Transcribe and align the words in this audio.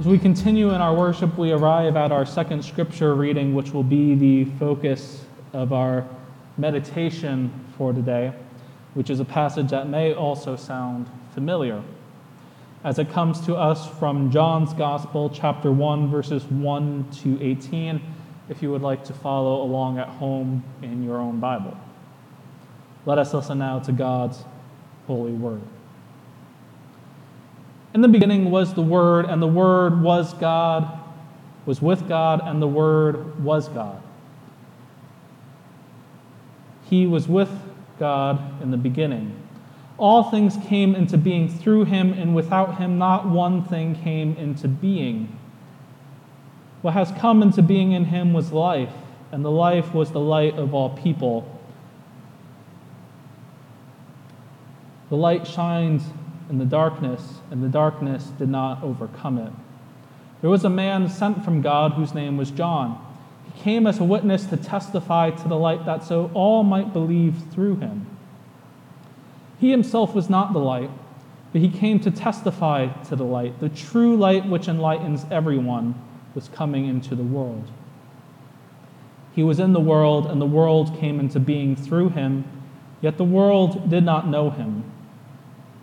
As 0.00 0.06
we 0.06 0.18
continue 0.18 0.70
in 0.70 0.80
our 0.80 0.94
worship, 0.94 1.36
we 1.36 1.52
arrive 1.52 1.94
at 1.94 2.10
our 2.10 2.24
second 2.24 2.64
scripture 2.64 3.14
reading, 3.14 3.54
which 3.54 3.72
will 3.72 3.82
be 3.82 4.14
the 4.14 4.46
focus 4.58 5.22
of 5.52 5.74
our 5.74 6.08
meditation 6.56 7.52
for 7.76 7.92
today, 7.92 8.32
which 8.94 9.10
is 9.10 9.20
a 9.20 9.26
passage 9.26 9.68
that 9.68 9.90
may 9.90 10.14
also 10.14 10.56
sound 10.56 11.06
familiar. 11.34 11.82
As 12.82 12.98
it 12.98 13.10
comes 13.10 13.44
to 13.44 13.56
us 13.56 13.90
from 13.98 14.30
John's 14.30 14.72
Gospel, 14.72 15.28
chapter 15.28 15.70
1, 15.70 16.10
verses 16.10 16.44
1 16.44 17.10
to 17.22 17.38
18, 17.38 18.00
if 18.48 18.62
you 18.62 18.70
would 18.70 18.80
like 18.80 19.04
to 19.04 19.12
follow 19.12 19.60
along 19.60 19.98
at 19.98 20.08
home 20.08 20.64
in 20.80 21.04
your 21.04 21.18
own 21.18 21.40
Bible. 21.40 21.76
Let 23.04 23.18
us 23.18 23.34
listen 23.34 23.58
now 23.58 23.80
to 23.80 23.92
God's 23.92 24.44
holy 25.06 25.32
word. 25.32 25.60
In 27.92 28.02
the 28.02 28.08
beginning 28.08 28.50
was 28.50 28.74
the 28.74 28.82
Word, 28.82 29.24
and 29.24 29.42
the 29.42 29.48
Word 29.48 30.00
was 30.00 30.32
God, 30.34 30.98
was 31.66 31.82
with 31.82 32.08
God, 32.08 32.40
and 32.44 32.62
the 32.62 32.68
Word 32.68 33.42
was 33.42 33.68
God. 33.68 34.00
He 36.84 37.06
was 37.06 37.28
with 37.28 37.50
God 37.98 38.62
in 38.62 38.70
the 38.70 38.76
beginning. 38.76 39.36
All 39.98 40.30
things 40.30 40.56
came 40.66 40.94
into 40.94 41.18
being 41.18 41.48
through 41.48 41.84
him, 41.84 42.12
and 42.12 42.34
without 42.34 42.78
him, 42.78 42.96
not 42.96 43.28
one 43.28 43.64
thing 43.64 43.94
came 43.94 44.36
into 44.36 44.66
being. 44.66 45.36
What 46.82 46.94
has 46.94 47.12
come 47.18 47.42
into 47.42 47.60
being 47.60 47.92
in 47.92 48.06
him 48.06 48.32
was 48.32 48.52
life, 48.52 48.92
and 49.32 49.44
the 49.44 49.50
life 49.50 49.92
was 49.92 50.10
the 50.12 50.20
light 50.20 50.56
of 50.58 50.74
all 50.74 50.90
people. 50.90 51.60
The 55.10 55.16
light 55.16 55.46
shines 55.46 56.04
in 56.50 56.58
the 56.58 56.64
darkness, 56.64 57.34
and 57.50 57.62
the 57.62 57.68
darkness 57.68 58.24
did 58.38 58.48
not 58.48 58.82
overcome 58.82 59.38
it. 59.38 59.52
There 60.40 60.50
was 60.50 60.64
a 60.64 60.70
man 60.70 61.08
sent 61.08 61.44
from 61.44 61.62
God 61.62 61.92
whose 61.92 62.12
name 62.12 62.36
was 62.36 62.50
John. 62.50 63.00
He 63.44 63.60
came 63.62 63.86
as 63.86 64.00
a 64.00 64.04
witness 64.04 64.46
to 64.46 64.56
testify 64.56 65.30
to 65.30 65.48
the 65.48 65.56
light 65.56 65.86
that 65.86 66.02
so 66.02 66.30
all 66.34 66.64
might 66.64 66.92
believe 66.92 67.36
through 67.52 67.76
him. 67.76 68.06
He 69.58 69.70
himself 69.70 70.14
was 70.14 70.28
not 70.28 70.52
the 70.52 70.58
light, 70.58 70.90
but 71.52 71.60
he 71.60 71.68
came 71.68 72.00
to 72.00 72.10
testify 72.10 72.88
to 73.04 73.16
the 73.16 73.24
light. 73.24 73.60
The 73.60 73.68
true 73.68 74.16
light 74.16 74.46
which 74.46 74.68
enlightens 74.68 75.26
everyone 75.30 75.94
was 76.34 76.48
coming 76.48 76.86
into 76.86 77.14
the 77.14 77.22
world. 77.22 77.70
He 79.32 79.42
was 79.42 79.60
in 79.60 79.72
the 79.72 79.80
world, 79.80 80.26
and 80.26 80.40
the 80.40 80.46
world 80.46 80.98
came 80.98 81.20
into 81.20 81.38
being 81.38 81.76
through 81.76 82.10
him, 82.10 82.44
yet 83.00 83.18
the 83.18 83.24
world 83.24 83.88
did 83.88 84.04
not 84.04 84.26
know 84.26 84.50
him. 84.50 84.84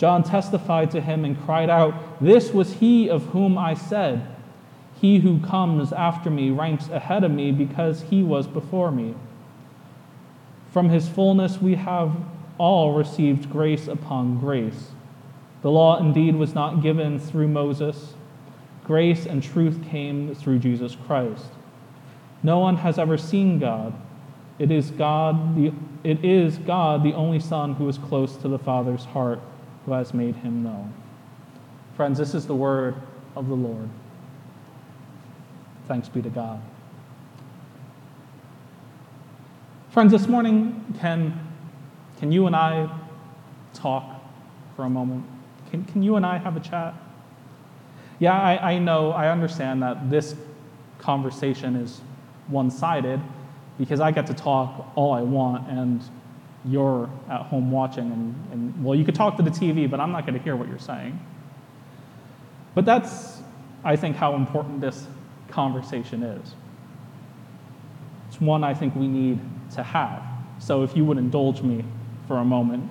John 0.00 0.22
testified 0.22 0.90
to 0.92 1.00
him 1.02 1.26
and 1.26 1.38
cried 1.44 1.68
out, 1.68 2.22
This 2.22 2.54
was 2.54 2.72
he 2.72 3.10
of 3.10 3.26
whom 3.26 3.58
I 3.58 3.74
said, 3.74 4.34
He 4.98 5.18
who 5.18 5.40
comes 5.40 5.92
after 5.92 6.30
me 6.30 6.48
ranks 6.48 6.88
ahead 6.88 7.22
of 7.22 7.30
me 7.30 7.52
because 7.52 8.00
he 8.08 8.22
was 8.22 8.46
before 8.46 8.90
me. 8.90 9.14
From 10.70 10.88
his 10.88 11.06
fullness 11.06 11.60
we 11.60 11.74
have 11.74 12.16
all 12.56 12.94
received 12.94 13.52
grace 13.52 13.88
upon 13.88 14.40
grace. 14.40 14.92
The 15.60 15.70
law 15.70 15.98
indeed 15.98 16.34
was 16.34 16.54
not 16.54 16.82
given 16.82 17.20
through 17.20 17.48
Moses, 17.48 18.14
grace 18.84 19.26
and 19.26 19.42
truth 19.42 19.84
came 19.84 20.34
through 20.34 20.60
Jesus 20.60 20.96
Christ. 21.06 21.48
No 22.42 22.58
one 22.58 22.78
has 22.78 22.98
ever 22.98 23.18
seen 23.18 23.58
God. 23.58 23.92
It 24.58 24.70
is 24.70 24.92
God, 24.92 25.56
the, 25.56 25.74
it 26.04 26.24
is 26.24 26.56
God, 26.56 27.02
the 27.02 27.12
only 27.12 27.38
Son, 27.38 27.74
who 27.74 27.86
is 27.86 27.98
close 27.98 28.36
to 28.36 28.48
the 28.48 28.58
Father's 28.58 29.04
heart 29.04 29.40
who 29.84 29.92
has 29.92 30.12
made 30.14 30.36
him 30.36 30.62
known. 30.62 30.92
Friends, 31.96 32.18
this 32.18 32.34
is 32.34 32.46
the 32.46 32.54
word 32.54 32.94
of 33.36 33.48
the 33.48 33.54
Lord. 33.54 33.88
Thanks 35.86 36.08
be 36.08 36.22
to 36.22 36.30
God. 36.30 36.60
Friends, 39.90 40.12
this 40.12 40.28
morning, 40.28 40.84
can, 41.00 41.38
can 42.18 42.30
you 42.30 42.46
and 42.46 42.54
I 42.54 42.88
talk 43.74 44.04
for 44.76 44.84
a 44.84 44.90
moment? 44.90 45.24
Can, 45.70 45.84
can 45.84 46.02
you 46.02 46.16
and 46.16 46.24
I 46.24 46.38
have 46.38 46.56
a 46.56 46.60
chat? 46.60 46.94
Yeah, 48.20 48.38
I, 48.38 48.74
I 48.74 48.78
know, 48.78 49.10
I 49.10 49.30
understand 49.30 49.82
that 49.82 50.10
this 50.10 50.36
conversation 50.98 51.74
is 51.74 52.02
one 52.48 52.70
sided 52.70 53.20
because 53.78 53.98
I 53.98 54.10
get 54.10 54.26
to 54.26 54.34
talk 54.34 54.92
all 54.94 55.12
I 55.12 55.22
want 55.22 55.68
and 55.68 56.02
you're 56.64 57.08
at 57.28 57.42
home 57.42 57.70
watching 57.70 58.12
and, 58.12 58.52
and, 58.52 58.84
well 58.84 58.94
you 58.94 59.04
could 59.04 59.14
talk 59.14 59.36
to 59.36 59.42
the 59.42 59.50
tv 59.50 59.90
but 59.90 59.98
i'm 59.98 60.12
not 60.12 60.26
going 60.26 60.36
to 60.36 60.44
hear 60.44 60.56
what 60.56 60.68
you're 60.68 60.78
saying. 60.78 61.18
But 62.74 62.84
that's 62.84 63.40
i 63.84 63.96
think 63.96 64.16
how 64.16 64.34
important 64.34 64.80
this 64.80 65.06
conversation 65.48 66.22
is. 66.22 66.54
It's 68.28 68.40
one 68.40 68.62
i 68.62 68.74
think 68.74 68.94
we 68.94 69.08
need 69.08 69.40
to 69.74 69.82
have. 69.82 70.22
So 70.58 70.82
if 70.82 70.96
you 70.96 71.04
would 71.04 71.18
indulge 71.18 71.62
me 71.62 71.84
for 72.28 72.36
a 72.36 72.44
moment. 72.44 72.90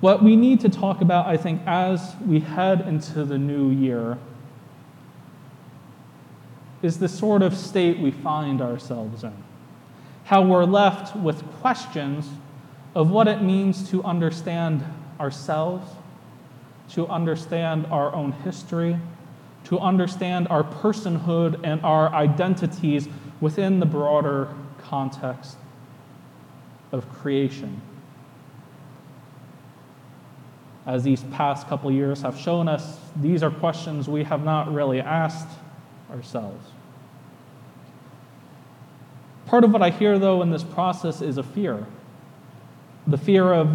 What 0.00 0.22
we 0.22 0.36
need 0.36 0.60
to 0.60 0.68
talk 0.68 1.00
about 1.00 1.26
i 1.26 1.36
think 1.36 1.62
as 1.66 2.16
we 2.26 2.40
head 2.40 2.80
into 2.82 3.24
the 3.24 3.38
new 3.38 3.70
year 3.70 4.18
is 6.82 6.98
the 6.98 7.08
sort 7.08 7.40
of 7.40 7.56
state 7.56 7.98
we 7.98 8.10
find 8.10 8.60
ourselves 8.60 9.24
in 9.24 9.32
how 10.24 10.42
we're 10.42 10.64
left 10.64 11.14
with 11.16 11.42
questions 11.60 12.28
of 12.94 13.10
what 13.10 13.28
it 13.28 13.42
means 13.42 13.90
to 13.90 14.02
understand 14.04 14.84
ourselves, 15.20 15.90
to 16.90 17.06
understand 17.08 17.86
our 17.86 18.14
own 18.14 18.32
history, 18.32 18.96
to 19.64 19.78
understand 19.78 20.48
our 20.48 20.62
personhood 20.62 21.60
and 21.64 21.80
our 21.82 22.08
identities 22.12 23.08
within 23.40 23.80
the 23.80 23.86
broader 23.86 24.48
context 24.78 25.56
of 26.92 27.08
creation. 27.08 27.80
As 30.86 31.02
these 31.02 31.22
past 31.24 31.66
couple 31.66 31.90
years 31.90 32.22
have 32.22 32.38
shown 32.38 32.68
us, 32.68 32.98
these 33.16 33.42
are 33.42 33.50
questions 33.50 34.08
we 34.08 34.24
have 34.24 34.44
not 34.44 34.72
really 34.72 35.00
asked 35.00 35.48
ourselves. 36.10 36.66
Part 39.46 39.64
of 39.64 39.72
what 39.72 39.82
I 39.82 39.90
hear, 39.90 40.18
though, 40.18 40.42
in 40.42 40.50
this 40.50 40.64
process 40.64 41.20
is 41.20 41.38
a 41.38 41.42
fear. 41.42 41.86
The 43.06 43.18
fear 43.18 43.52
of 43.52 43.70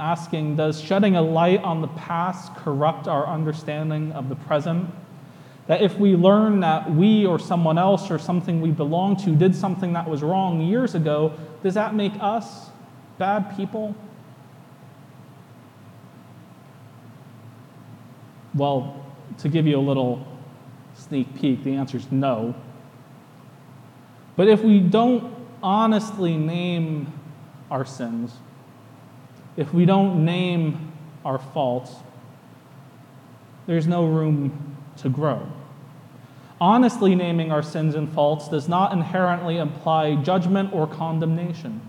asking, 0.00 0.56
does 0.56 0.80
shedding 0.80 1.16
a 1.16 1.22
light 1.22 1.62
on 1.62 1.80
the 1.80 1.88
past 1.88 2.54
corrupt 2.56 3.06
our 3.06 3.26
understanding 3.26 4.12
of 4.12 4.28
the 4.28 4.34
present? 4.34 4.90
That 5.68 5.80
if 5.80 5.96
we 5.96 6.16
learn 6.16 6.60
that 6.60 6.92
we 6.92 7.24
or 7.24 7.38
someone 7.38 7.78
else 7.78 8.10
or 8.10 8.18
something 8.18 8.60
we 8.60 8.72
belong 8.72 9.16
to 9.18 9.36
did 9.36 9.54
something 9.54 9.92
that 9.92 10.08
was 10.08 10.22
wrong 10.22 10.60
years 10.60 10.96
ago, 10.96 11.32
does 11.62 11.74
that 11.74 11.94
make 11.94 12.12
us 12.20 12.70
bad 13.18 13.56
people? 13.56 13.94
Well, 18.54 19.06
to 19.38 19.48
give 19.48 19.66
you 19.66 19.78
a 19.78 19.80
little 19.80 20.26
sneak 20.94 21.34
peek, 21.36 21.62
the 21.62 21.74
answer 21.74 21.96
is 21.96 22.10
no. 22.10 22.54
But 24.36 24.48
if 24.48 24.62
we 24.62 24.80
don't 24.80 25.34
honestly 25.62 26.36
name 26.36 27.12
our 27.70 27.84
sins, 27.84 28.34
if 29.56 29.72
we 29.72 29.84
don't 29.84 30.24
name 30.24 30.92
our 31.24 31.38
faults, 31.38 31.94
there's 33.66 33.86
no 33.86 34.06
room 34.06 34.76
to 34.98 35.08
grow. 35.08 35.46
Honestly 36.60 37.14
naming 37.14 37.50
our 37.50 37.62
sins 37.62 37.94
and 37.94 38.10
faults 38.12 38.48
does 38.48 38.68
not 38.68 38.92
inherently 38.92 39.58
imply 39.58 40.14
judgment 40.16 40.72
or 40.72 40.86
condemnation. 40.86 41.80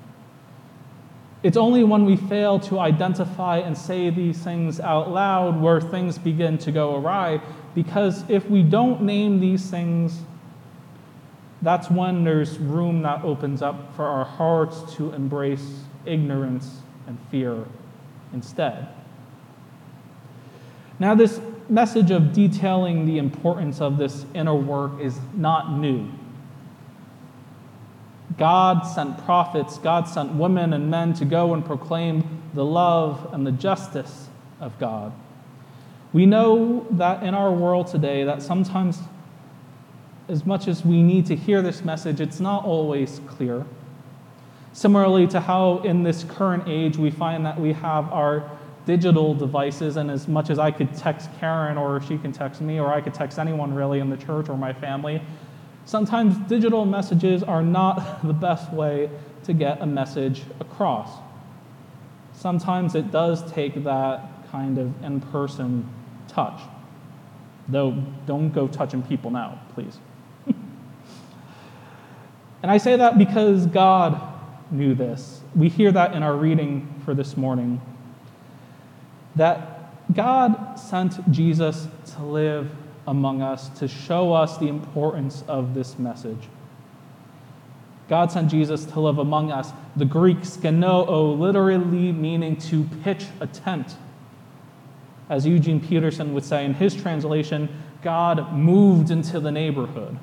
It's 1.43 1.57
only 1.57 1.83
when 1.83 2.05
we 2.05 2.15
fail 2.15 2.59
to 2.61 2.79
identify 2.79 3.57
and 3.59 3.77
say 3.77 4.09
these 4.09 4.41
things 4.41 4.79
out 4.79 5.11
loud 5.11 5.61
where 5.61 5.81
things 5.81 6.17
begin 6.17 6.57
to 6.59 6.71
go 6.71 6.95
awry, 6.95 7.41
because 7.75 8.23
if 8.29 8.49
we 8.49 8.63
don't 8.63 9.01
name 9.01 9.39
these 9.39 9.69
things, 9.69 10.21
that's 11.63 11.89
when 11.89 12.25
there's 12.25 12.59
room 12.59 13.01
that 13.03 13.23
opens 13.23 13.61
up 13.61 13.95
for 13.95 14.05
our 14.05 14.25
hearts 14.25 14.95
to 14.95 15.13
embrace 15.13 15.83
ignorance 16.05 16.81
and 17.07 17.17
fear 17.31 17.63
instead. 18.33 18.89
Now, 20.99 21.15
this 21.15 21.39
message 21.69 22.11
of 22.11 22.33
detailing 22.33 23.05
the 23.05 23.17
importance 23.17 23.79
of 23.79 23.97
this 23.97 24.25
inner 24.33 24.53
work 24.53 24.99
is 24.99 25.17
not 25.33 25.71
new. 25.71 26.09
God 28.37 28.81
sent 28.81 29.23
prophets, 29.23 29.77
God 29.77 30.07
sent 30.07 30.33
women 30.33 30.73
and 30.73 30.91
men 30.91 31.13
to 31.13 31.25
go 31.25 31.53
and 31.53 31.65
proclaim 31.65 32.41
the 32.53 32.65
love 32.65 33.29
and 33.33 33.47
the 33.47 33.51
justice 33.51 34.27
of 34.59 34.77
God. 34.79 35.13
We 36.11 36.25
know 36.25 36.85
that 36.91 37.23
in 37.23 37.33
our 37.33 37.51
world 37.51 37.87
today 37.87 38.23
that 38.25 38.41
sometimes 38.41 38.99
as 40.33 40.47
much 40.47 40.67
as 40.67 40.83
we 40.83 41.03
need 41.03 41.27
to 41.27 41.35
hear 41.35 41.61
this 41.61 41.85
message, 41.85 42.19
it's 42.19 42.39
not 42.39 42.65
always 42.65 43.21
clear. 43.27 43.63
Similarly 44.73 45.27
to 45.27 45.39
how 45.39 45.77
in 45.83 46.01
this 46.01 46.23
current 46.23 46.63
age 46.67 46.97
we 46.97 47.11
find 47.11 47.45
that 47.45 47.61
we 47.61 47.71
have 47.73 48.11
our 48.11 48.49
digital 48.87 49.35
devices, 49.35 49.95
and 49.95 50.09
as 50.09 50.27
much 50.27 50.49
as 50.49 50.57
I 50.57 50.71
could 50.71 50.91
text 50.95 51.29
Karen 51.39 51.77
or 51.77 52.01
she 52.01 52.17
can 52.17 52.31
text 52.31 52.61
me, 52.61 52.79
or 52.79 52.91
I 52.91 52.99
could 52.99 53.13
text 53.13 53.37
anyone 53.37 53.75
really 53.75 53.99
in 53.99 54.09
the 54.09 54.17
church 54.17 54.49
or 54.49 54.57
my 54.57 54.73
family, 54.73 55.21
sometimes 55.85 56.35
digital 56.49 56.83
messages 56.83 57.43
are 57.43 57.61
not 57.61 58.25
the 58.27 58.33
best 58.33 58.73
way 58.73 59.11
to 59.43 59.53
get 59.53 59.81
a 59.81 59.85
message 59.85 60.41
across. 60.59 61.11
Sometimes 62.33 62.95
it 62.95 63.11
does 63.11 63.49
take 63.51 63.83
that 63.83 64.49
kind 64.49 64.79
of 64.79 65.03
in 65.03 65.21
person 65.21 65.87
touch. 66.27 66.59
Though, 67.67 67.91
don't 68.25 68.49
go 68.49 68.67
touching 68.67 69.03
people 69.03 69.29
now, 69.29 69.61
please. 69.75 69.99
And 72.63 72.71
I 72.71 72.77
say 72.77 72.95
that 72.95 73.17
because 73.17 73.67
God 73.67 74.19
knew 74.71 74.95
this. 74.95 75.41
We 75.55 75.69
hear 75.69 75.91
that 75.91 76.13
in 76.13 76.23
our 76.23 76.35
reading 76.35 77.01
for 77.05 77.13
this 77.13 77.37
morning 77.37 77.81
that 79.35 80.13
God 80.13 80.75
sent 80.75 81.29
Jesus 81.31 81.87
to 82.15 82.23
live 82.23 82.71
among 83.05 83.41
us 83.41 83.69
to 83.79 83.87
show 83.87 84.33
us 84.33 84.57
the 84.57 84.67
importance 84.67 85.43
of 85.47 85.73
this 85.73 85.99
message. 85.99 86.47
God 88.09 88.31
sent 88.31 88.49
Jesus 88.49 88.85
to 88.85 88.99
live 88.99 89.17
among 89.17 89.51
us. 89.51 89.71
The 89.95 90.05
Greek 90.05 90.39
skenoo 90.39 91.05
oh, 91.07 91.33
literally 91.33 92.11
meaning 92.11 92.55
to 92.57 92.83
pitch 93.03 93.25
a 93.39 93.47
tent. 93.47 93.95
As 95.29 95.45
Eugene 95.45 95.79
Peterson 95.79 96.33
would 96.33 96.43
say 96.43 96.65
in 96.65 96.73
his 96.73 96.95
translation, 96.95 97.69
God 98.01 98.53
moved 98.53 99.09
into 99.09 99.39
the 99.39 99.51
neighborhood. 99.51 100.17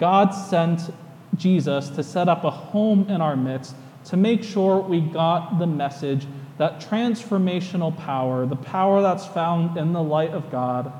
God 0.00 0.30
sent 0.30 0.92
Jesus 1.36 1.90
to 1.90 2.02
set 2.02 2.28
up 2.28 2.42
a 2.42 2.50
home 2.50 3.06
in 3.08 3.20
our 3.20 3.36
midst 3.36 3.76
to 4.06 4.16
make 4.16 4.42
sure 4.42 4.80
we 4.80 5.00
got 5.00 5.58
the 5.58 5.66
message 5.66 6.26
that 6.58 6.80
transformational 6.80 7.96
power, 7.96 8.46
the 8.46 8.56
power 8.56 9.02
that's 9.02 9.26
found 9.26 9.76
in 9.76 9.92
the 9.92 10.02
light 10.02 10.30
of 10.30 10.50
God, 10.50 10.92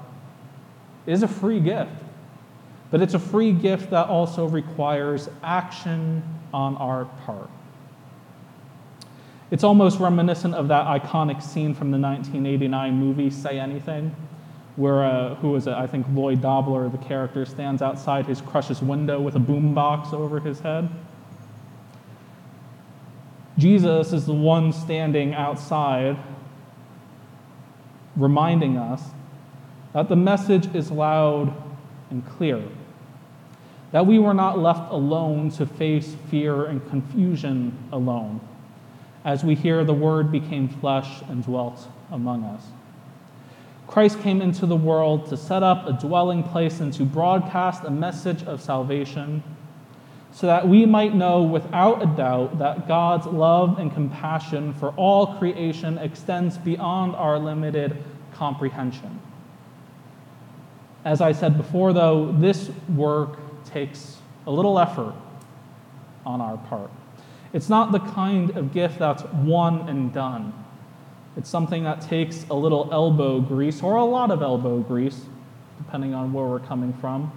is 1.07 1.23
a 1.23 1.29
free 1.29 1.61
gift. 1.61 1.91
But 2.91 3.01
it's 3.01 3.15
a 3.15 3.19
free 3.19 3.53
gift 3.53 3.91
that 3.91 4.09
also 4.09 4.47
requires 4.47 5.29
action 5.43 6.23
on 6.53 6.77
our 6.77 7.07
part. 7.25 7.51
It's 9.51 9.65
almost 9.65 9.99
reminiscent 9.99 10.55
of 10.55 10.69
that 10.69 10.87
iconic 10.87 11.43
scene 11.43 11.75
from 11.75 11.91
the 11.91 11.99
1989 11.99 12.95
movie 12.95 13.31
Say 13.31 13.59
Anything, 13.59 14.15
where, 14.77 15.05
uh, 15.05 15.35
who 15.37 15.51
was 15.51 15.67
it? 15.67 15.75
I 15.75 15.87
think 15.87 16.07
Lloyd 16.13 16.41
Dobler, 16.41 16.89
the 16.89 16.99
character, 16.99 17.45
stands 17.45 17.83
outside 17.83 18.27
his 18.27 18.41
crush's 18.41 18.81
window 18.83 19.21
with 19.21 19.37
a 19.37 19.41
boombox 19.41 20.13
over 20.13 20.41
his 20.41 20.61
head. 20.61 20.89
Jesus 23.59 24.13
is 24.13 24.25
the 24.25 24.33
one 24.33 24.73
standing 24.73 25.35
outside, 25.35 26.17
reminding 28.17 28.79
us 28.79 29.03
that 29.93 30.09
the 30.09 30.17
message 30.17 30.75
is 30.75 30.91
loud 30.91 31.53
and 32.11 32.27
clear, 32.27 32.63
that 33.93 34.07
we 34.07 34.19
were 34.19 34.33
not 34.33 34.59
left 34.59 34.91
alone 34.93 35.51
to 35.51 35.67
face 35.67 36.17
fear 36.31 36.65
and 36.65 36.89
confusion 36.89 37.77
alone, 37.93 38.41
as 39.25 39.45
we 39.45 39.55
hear 39.55 39.85
the 39.85 39.93
Word 39.93 40.33
became 40.33 40.69
flesh 40.69 41.21
and 41.29 41.45
dwelt 41.45 41.87
among 42.11 42.45
us. 42.45 42.65
Christ 43.91 44.21
came 44.21 44.41
into 44.41 44.67
the 44.67 44.77
world 44.77 45.29
to 45.31 45.37
set 45.37 45.65
up 45.65 45.89
a 45.89 45.93
dwelling 45.93 46.45
place 46.45 46.79
and 46.79 46.93
to 46.93 47.05
broadcast 47.05 47.83
a 47.83 47.91
message 47.91 48.45
of 48.45 48.63
salvation 48.63 49.43
so 50.31 50.47
that 50.47 50.69
we 50.69 50.87
might 50.87 51.13
know 51.13 51.43
without 51.43 52.01
a 52.01 52.07
doubt 52.07 52.61
that 52.61 52.87
God's 52.87 53.27
love 53.27 53.81
and 53.81 53.93
compassion 53.93 54.73
for 54.75 54.91
all 54.91 55.35
creation 55.39 55.99
extends 55.99 56.57
beyond 56.57 57.17
our 57.17 57.37
limited 57.37 57.97
comprehension. 58.33 59.21
As 61.05 61.21
I 61.21 61.33
said 61.33 61.57
before, 61.57 61.93
though, 61.93 62.31
this 62.31 62.71
work 62.95 63.41
takes 63.65 64.19
a 64.47 64.53
little 64.53 64.79
effort 64.79 65.15
on 66.25 66.41
our 66.41 66.59
part. 66.59 66.93
It's 67.53 67.69
not 67.69 67.91
the 67.91 67.99
kind 67.99 68.57
of 68.57 68.73
gift 68.73 69.01
that's 69.01 69.25
one 69.25 69.89
and 69.89 70.13
done. 70.13 70.53
It's 71.37 71.49
something 71.49 71.85
that 71.85 72.01
takes 72.01 72.45
a 72.51 72.55
little 72.55 72.89
elbow 72.93 73.41
grease 73.41 73.83
or 73.83 73.97
a 73.97 74.05
lot 74.05 74.31
of 74.31 74.43
elbow 74.43 74.81
grease, 74.81 75.27
depending 75.79 76.15
on 76.15 76.33
where 76.33 76.45
we're 76.45 76.61
coming 76.61 76.93
from 76.95 77.33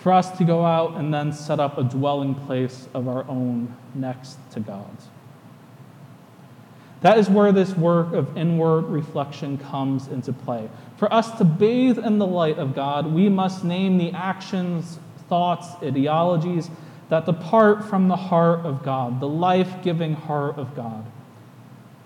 for 0.00 0.12
us 0.12 0.30
to 0.38 0.44
go 0.44 0.64
out 0.64 0.96
and 0.96 1.12
then 1.12 1.30
set 1.32 1.60
up 1.60 1.76
a 1.76 1.82
dwelling 1.82 2.34
place 2.34 2.88
of 2.94 3.06
our 3.06 3.28
own 3.28 3.74
next 3.94 4.38
to 4.50 4.58
God's. 4.58 5.08
That 7.02 7.18
is 7.18 7.28
where 7.28 7.52
this 7.52 7.74
work 7.76 8.12
of 8.14 8.36
inward 8.36 8.86
reflection 8.86 9.58
comes 9.58 10.08
into 10.08 10.32
play. 10.32 10.68
For 10.96 11.12
us 11.12 11.30
to 11.38 11.44
bathe 11.44 11.98
in 11.98 12.18
the 12.18 12.26
light 12.26 12.58
of 12.58 12.74
God, 12.74 13.12
we 13.12 13.28
must 13.28 13.62
name 13.62 13.98
the 13.98 14.12
actions, 14.12 14.98
thoughts, 15.28 15.68
ideologies 15.82 16.70
that 17.10 17.26
depart 17.26 17.84
from 17.84 18.08
the 18.08 18.16
heart 18.16 18.60
of 18.60 18.82
God, 18.82 19.20
the 19.20 19.28
life 19.28 19.82
giving 19.82 20.14
heart 20.14 20.58
of 20.58 20.74
God. 20.74 21.04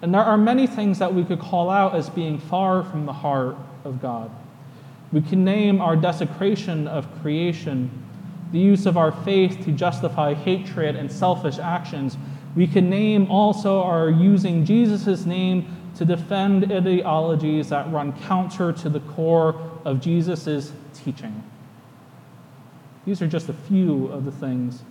And 0.05 0.13
there 0.13 0.21
are 0.21 0.37
many 0.37 0.67
things 0.67 0.99
that 0.99 1.15
we 1.15 1.25
could 1.25 1.41
call 1.41 1.71
out 1.71 1.95
as 1.95 2.11
being 2.11 2.37
far 2.37 2.85
from 2.85 3.07
the 3.07 3.13
heart 3.15 3.57
of 3.85 4.03
God. 4.03 4.31
We 5.13 5.23
can 5.23 5.47
name 5.47 5.81
our 5.81 5.97
desecration 5.97 6.87
of 6.87 7.09
creation, 7.23 7.91
the 8.53 8.59
use 8.59 8.85
of 8.85 8.99
our 8.99 9.11
faith 9.11 9.65
to 9.65 9.73
justify 9.73 10.35
hatred 10.35 10.95
and 10.95 11.11
selfish 11.11 11.59
actions. 11.59 12.19
We 12.55 12.67
can 12.67 12.91
name 12.91 13.31
also 13.31 13.81
our 13.81 14.11
using 14.11 14.67
Jesus' 14.67 15.25
name 15.25 15.75
to 15.97 16.05
defend 16.05 16.71
ideologies 16.71 17.71
that 17.71 17.91
run 17.91 18.13
counter 18.25 18.75
to 18.75 18.91
the 18.91 19.01
core 19.01 19.59
of 19.87 20.03
Jesus' 20.03 20.75
teaching. 20.93 21.43
These 23.07 23.23
are 23.23 23.27
just 23.27 23.49
a 23.49 23.55
few 23.55 24.09
of 24.09 24.27
the 24.27 24.33
things 24.33 24.83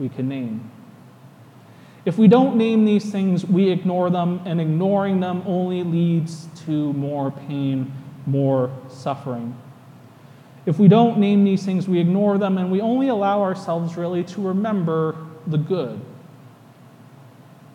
we 0.00 0.08
can 0.08 0.28
name. 0.28 0.68
If 2.08 2.16
we 2.16 2.26
don't 2.26 2.56
name 2.56 2.86
these 2.86 3.12
things, 3.12 3.44
we 3.44 3.68
ignore 3.68 4.08
them, 4.08 4.40
and 4.46 4.62
ignoring 4.62 5.20
them 5.20 5.42
only 5.44 5.82
leads 5.82 6.48
to 6.64 6.94
more 6.94 7.30
pain 7.30 7.92
more 8.24 8.70
suffering. 8.88 9.54
If 10.64 10.78
we 10.78 10.88
don't 10.88 11.18
name 11.18 11.44
these 11.44 11.66
things, 11.66 11.86
we 11.86 11.98
ignore 11.98 12.38
them 12.38 12.56
and 12.56 12.72
we 12.72 12.80
only 12.80 13.08
allow 13.08 13.42
ourselves 13.42 13.98
really 13.98 14.24
to 14.24 14.40
remember 14.40 15.16
the 15.46 15.58
good. 15.58 16.00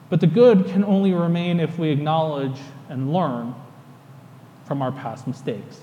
But 0.09 0.19
the 0.19 0.27
good 0.27 0.65
can 0.65 0.83
only 0.83 1.13
remain 1.13 1.59
if 1.59 1.77
we 1.77 1.89
acknowledge 1.89 2.57
and 2.89 3.13
learn 3.13 3.53
from 4.65 4.81
our 4.81 4.91
past 4.91 5.27
mistakes. 5.27 5.79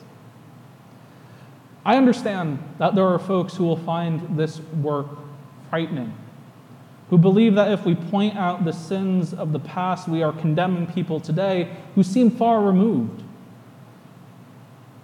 I 1.85 1.97
understand 1.97 2.59
that 2.78 2.97
there 2.97 3.07
are 3.07 3.21
folks 3.21 3.54
who 3.54 3.62
will 3.62 3.76
find 3.76 4.37
this 4.37 4.59
work 4.83 5.07
frightening, 5.71 6.12
who 7.11 7.19
believe 7.19 7.55
that 7.57 7.71
if 7.71 7.85
we 7.85 7.95
point 7.95 8.37
out 8.37 8.64
the 8.64 8.73
sins 8.73 9.35
of 9.35 9.52
the 9.52 9.61
past, 9.61 10.09
we 10.09 10.23
are 10.23 10.33
condemning 10.33 10.87
people 10.87 11.21
today 11.21 11.76
who 11.95 12.02
seem 12.02 12.31
far 12.31 12.62
removed 12.62 13.23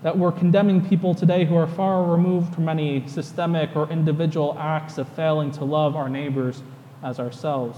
that 0.07 0.17
we're 0.17 0.31
condemning 0.31 0.87
people 0.87 1.17
today 1.17 1.45
who 1.45 1.57
are 1.57 1.67
far 1.67 2.05
removed 2.05 2.55
from 2.55 2.69
any 2.69 3.05
systemic 3.09 3.75
or 3.75 3.91
individual 3.91 4.57
acts 4.57 4.99
of 4.99 5.09
failing 5.09 5.51
to 5.51 5.65
love 5.65 5.97
our 5.97 6.09
neighbors 6.09 6.63
as 7.03 7.19
ourselves. 7.19 7.77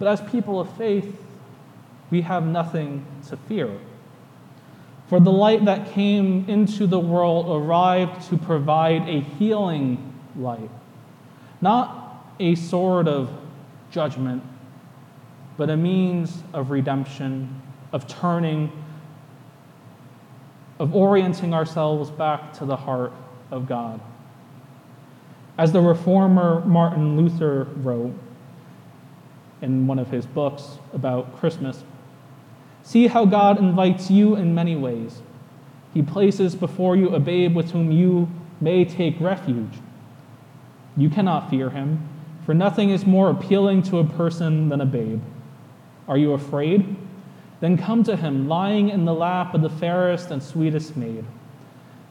But 0.00 0.08
as 0.08 0.20
people 0.32 0.58
of 0.58 0.76
faith, 0.76 1.16
we 2.10 2.22
have 2.22 2.44
nothing 2.44 3.06
to 3.28 3.36
fear. 3.36 3.78
For 5.06 5.20
the 5.20 5.30
light 5.30 5.64
that 5.66 5.92
came 5.92 6.48
into 6.48 6.88
the 6.88 6.98
world 6.98 7.46
arrived 7.48 8.28
to 8.30 8.36
provide 8.36 9.08
a 9.08 9.20
healing 9.20 10.12
light, 10.36 10.70
not 11.60 12.34
a 12.38 12.54
sword 12.54 13.08
of 13.08 13.30
judgment, 13.90 14.42
but 15.56 15.70
a 15.70 15.76
means 15.76 16.42
of 16.52 16.70
redemption, 16.70 17.60
of 17.92 18.06
turning, 18.06 18.70
of 20.78 20.94
orienting 20.94 21.52
ourselves 21.52 22.10
back 22.10 22.52
to 22.54 22.64
the 22.64 22.76
heart 22.76 23.12
of 23.50 23.66
God. 23.66 24.00
As 25.56 25.72
the 25.72 25.80
reformer 25.80 26.64
Martin 26.64 27.16
Luther 27.16 27.64
wrote 27.78 28.14
in 29.60 29.86
one 29.88 29.98
of 29.98 30.10
his 30.10 30.24
books 30.24 30.78
about 30.92 31.36
Christmas, 31.36 31.82
See 32.88 33.06
how 33.06 33.26
God 33.26 33.58
invites 33.58 34.10
you 34.10 34.34
in 34.34 34.54
many 34.54 34.74
ways. 34.74 35.20
He 35.92 36.00
places 36.00 36.54
before 36.54 36.96
you 36.96 37.10
a 37.10 37.20
babe 37.20 37.54
with 37.54 37.72
whom 37.72 37.92
you 37.92 38.30
may 38.62 38.86
take 38.86 39.20
refuge. 39.20 39.74
You 40.98 41.08
cannot 41.08 41.48
fear 41.48 41.70
him, 41.70 42.06
for 42.44 42.52
nothing 42.52 42.90
is 42.90 43.06
more 43.06 43.30
appealing 43.30 43.84
to 43.84 44.00
a 44.00 44.04
person 44.04 44.68
than 44.68 44.82
a 44.82 44.86
babe. 44.86 45.22
Are 46.06 46.18
you 46.18 46.34
afraid? 46.34 46.96
Then 47.60 47.78
come 47.78 48.04
to 48.04 48.16
him, 48.16 48.48
lying 48.48 48.90
in 48.90 49.06
the 49.06 49.14
lap 49.14 49.54
of 49.54 49.62
the 49.62 49.70
fairest 49.70 50.30
and 50.30 50.42
sweetest 50.42 50.94
maid. 50.94 51.24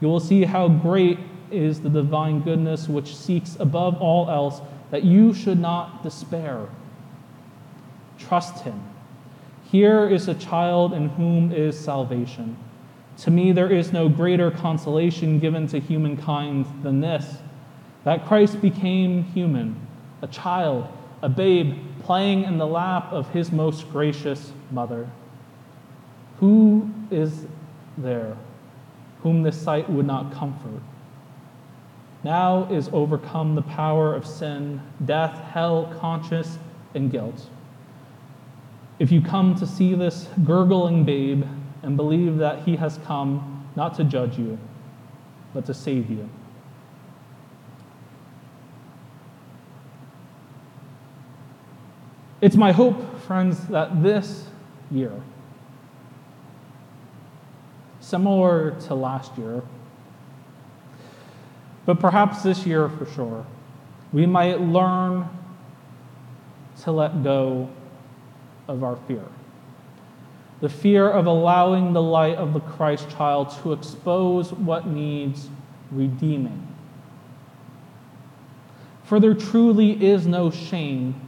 You 0.01 0.07
will 0.07 0.19
see 0.19 0.45
how 0.45 0.67
great 0.67 1.19
is 1.51 1.81
the 1.81 1.89
divine 1.89 2.41
goodness 2.41 2.89
which 2.89 3.15
seeks 3.15 3.55
above 3.59 4.01
all 4.01 4.27
else 4.29 4.61
that 4.89 5.03
you 5.03 5.35
should 5.35 5.59
not 5.59 6.01
despair. 6.01 6.67
Trust 8.17 8.63
him 8.63 8.81
here 9.69 10.07
is 10.07 10.29
a 10.29 10.33
child 10.33 10.93
in 10.93 11.09
whom 11.09 11.51
is 11.51 11.77
salvation. 11.77 12.55
To 13.17 13.31
me, 13.31 13.51
there 13.51 13.69
is 13.69 13.91
no 13.91 14.07
greater 14.07 14.49
consolation 14.49 15.39
given 15.39 15.67
to 15.67 15.79
humankind 15.79 16.65
than 16.83 17.01
this 17.01 17.37
that 18.03 18.25
Christ 18.25 18.61
became 18.61 19.23
human, 19.23 19.75
a 20.21 20.27
child, 20.27 20.87
a 21.21 21.29
babe, 21.29 21.75
playing 22.03 22.43
in 22.43 22.57
the 22.57 22.67
lap 22.67 23.11
of 23.11 23.29
his 23.29 23.51
most 23.51 23.89
gracious 23.91 24.51
mother. 24.71 25.09
Who 26.39 26.89
is 27.11 27.45
there 27.97 28.37
whom 29.23 29.43
this 29.43 29.59
sight 29.59 29.89
would 29.89 30.05
not 30.05 30.31
comfort? 30.31 30.81
Now 32.23 32.71
is 32.71 32.89
overcome 32.93 33.55
the 33.55 33.61
power 33.61 34.13
of 34.13 34.25
sin, 34.25 34.81
death, 35.05 35.33
hell, 35.51 35.93
conscience, 35.99 36.59
and 36.93 37.11
guilt. 37.11 37.49
If 38.99 39.11
you 39.11 39.21
come 39.21 39.55
to 39.55 39.67
see 39.67 39.93
this 39.93 40.27
gurgling 40.43 41.03
babe 41.03 41.45
and 41.83 41.95
believe 41.95 42.37
that 42.37 42.63
he 42.63 42.75
has 42.77 42.99
come 43.05 43.67
not 43.75 43.95
to 43.95 44.03
judge 44.03 44.37
you, 44.37 44.57
but 45.53 45.65
to 45.67 45.73
save 45.73 46.09
you. 46.09 46.27
It's 52.39 52.55
my 52.55 52.71
hope, 52.71 53.19
friends, 53.21 53.67
that 53.67 54.03
this 54.03 54.47
year, 54.91 55.11
similar 57.99 58.71
to 58.81 58.93
last 58.93 59.35
year, 59.37 59.63
but 61.87 61.99
perhaps 61.99 62.43
this 62.43 62.65
year 62.65 62.89
for 62.89 63.07
sure, 63.07 63.45
we 64.13 64.27
might 64.27 64.61
learn 64.61 65.27
to 66.83 66.91
let 66.91 67.23
go 67.23 67.69
of 68.67 68.83
our 68.83 68.97
fear. 69.07 69.23
The 70.61 70.69
fear 70.69 71.09
of 71.09 71.25
allowing 71.25 71.93
the 71.93 72.01
light 72.01 72.35
of 72.35 72.53
the 72.53 72.59
Christ 72.59 73.09
child 73.09 73.49
to 73.63 73.73
expose 73.73 74.53
what 74.53 74.85
needs 74.85 75.49
redeeming. 75.91 76.67
For 79.03 79.19
there 79.19 79.33
truly 79.33 80.05
is 80.05 80.27
no 80.27 80.51
shame 80.51 81.26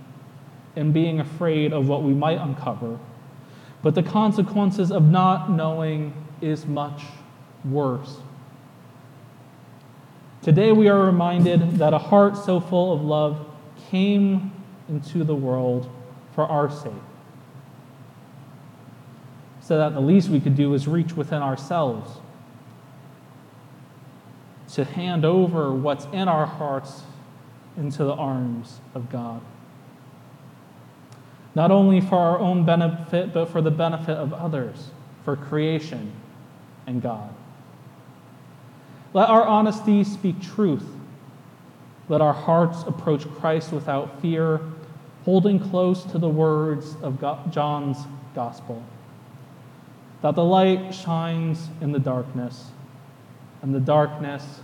in 0.75 0.91
being 0.91 1.19
afraid 1.19 1.73
of 1.73 1.88
what 1.88 2.03
we 2.03 2.13
might 2.13 2.38
uncover, 2.38 2.99
but 3.81 3.95
the 3.95 4.03
consequences 4.03 4.91
of 4.91 5.03
not 5.03 5.49
knowing 5.49 6.13
is 6.41 6.65
much 6.65 7.03
worse. 7.65 8.17
Today 10.41 10.71
we 10.71 10.88
are 10.88 11.05
reminded 11.05 11.77
that 11.77 11.93
a 11.93 11.97
heart 11.97 12.38
so 12.38 12.59
full 12.59 12.93
of 12.93 13.01
love 13.01 13.45
came 13.89 14.51
into 14.88 15.23
the 15.23 15.35
world 15.35 15.89
for 16.33 16.45
our 16.45 16.71
sake 16.71 16.93
so 19.61 19.77
that 19.77 19.93
the 19.93 19.99
least 19.99 20.29
we 20.29 20.39
could 20.39 20.55
do 20.55 20.73
is 20.73 20.88
reach 20.88 21.13
within 21.13 21.43
ourselves 21.43 22.19
to 24.73 24.83
hand 24.83 25.25
over 25.25 25.73
what's 25.73 26.05
in 26.05 26.27
our 26.27 26.45
hearts 26.45 27.03
into 27.77 28.03
the 28.03 28.13
arms 28.13 28.79
of 28.95 29.11
God. 29.11 29.41
Not 31.59 31.71
only 31.71 31.99
for 31.99 32.15
our 32.15 32.39
own 32.39 32.63
benefit, 32.63 33.33
but 33.33 33.49
for 33.49 33.61
the 33.61 33.69
benefit 33.69 34.15
of 34.15 34.33
others, 34.33 34.91
for 35.25 35.35
creation 35.35 36.13
and 36.87 37.01
God. 37.01 37.33
Let 39.13 39.27
our 39.27 39.43
honesty 39.43 40.05
speak 40.05 40.41
truth. 40.41 40.85
Let 42.07 42.21
our 42.21 42.31
hearts 42.31 42.83
approach 42.87 43.27
Christ 43.27 43.73
without 43.73 44.21
fear, 44.21 44.61
holding 45.25 45.59
close 45.59 46.05
to 46.05 46.17
the 46.17 46.29
words 46.29 46.95
of 47.01 47.19
John's 47.51 47.97
gospel 48.33 48.81
that 50.21 50.35
the 50.35 50.45
light 50.45 50.95
shines 50.95 51.67
in 51.81 51.91
the 51.91 51.99
darkness, 51.99 52.71
and 53.61 53.75
the 53.75 53.81
darkness 53.81 54.61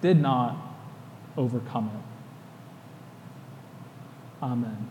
did 0.00 0.20
not 0.20 0.56
overcome 1.36 1.88
it. 1.94 2.02
Amen. 4.44 4.90